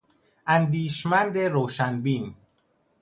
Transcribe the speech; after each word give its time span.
اندیشمند 0.47 1.37
روشن 1.37 2.01
بین 2.01 2.35